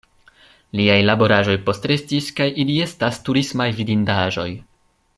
Liaj 0.79 0.95
laboraĵoj 1.07 1.57
postrestis 1.67 2.31
kaj 2.41 2.49
ili 2.65 2.79
estas 2.89 3.23
turismaj 3.29 3.69
vidindaĵoj. 3.83 4.51